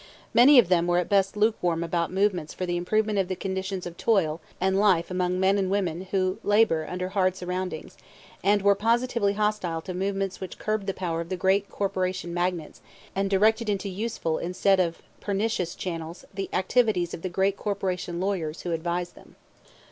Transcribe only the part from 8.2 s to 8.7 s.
and